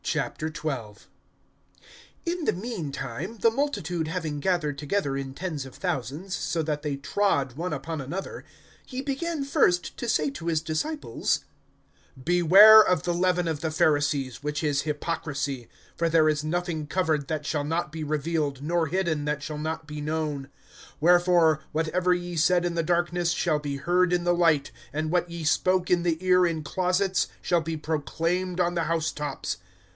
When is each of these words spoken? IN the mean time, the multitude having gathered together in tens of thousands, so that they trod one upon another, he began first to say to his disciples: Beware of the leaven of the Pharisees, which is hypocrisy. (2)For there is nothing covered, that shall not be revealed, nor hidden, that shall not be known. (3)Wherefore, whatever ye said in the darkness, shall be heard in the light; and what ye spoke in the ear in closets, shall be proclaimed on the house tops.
IN 2.25 2.43
the 2.45 2.51
mean 2.53 2.91
time, 2.91 3.37
the 3.37 3.51
multitude 3.51 4.07
having 4.09 4.39
gathered 4.41 4.77
together 4.77 5.15
in 5.15 5.33
tens 5.33 5.63
of 5.65 5.75
thousands, 5.75 6.35
so 6.35 6.61
that 6.63 6.81
they 6.81 6.97
trod 6.97 7.53
one 7.53 7.71
upon 7.71 8.01
another, 8.01 8.43
he 8.85 8.99
began 9.01 9.45
first 9.45 9.95
to 9.95 10.09
say 10.09 10.29
to 10.29 10.47
his 10.47 10.59
disciples: 10.59 11.45
Beware 12.21 12.81
of 12.81 13.03
the 13.03 13.13
leaven 13.13 13.47
of 13.47 13.61
the 13.61 13.71
Pharisees, 13.71 14.41
which 14.43 14.63
is 14.63 14.81
hypocrisy. 14.81 15.69
(2)For 15.97 16.11
there 16.11 16.27
is 16.27 16.43
nothing 16.43 16.87
covered, 16.87 17.27
that 17.29 17.45
shall 17.45 17.63
not 17.63 17.89
be 17.91 18.03
revealed, 18.03 18.61
nor 18.61 18.87
hidden, 18.87 19.23
that 19.25 19.43
shall 19.43 19.59
not 19.59 19.87
be 19.87 20.01
known. 20.01 20.49
(3)Wherefore, 21.01 21.59
whatever 21.71 22.13
ye 22.13 22.35
said 22.35 22.65
in 22.65 22.73
the 22.73 22.83
darkness, 22.83 23.31
shall 23.31 23.59
be 23.59 23.77
heard 23.77 24.11
in 24.11 24.25
the 24.25 24.33
light; 24.35 24.71
and 24.91 25.09
what 25.11 25.29
ye 25.31 25.45
spoke 25.45 25.89
in 25.89 26.03
the 26.03 26.17
ear 26.25 26.45
in 26.45 26.63
closets, 26.63 27.27
shall 27.41 27.61
be 27.61 27.77
proclaimed 27.77 28.59
on 28.59 28.73
the 28.73 28.85
house 28.85 29.11
tops. 29.13 29.57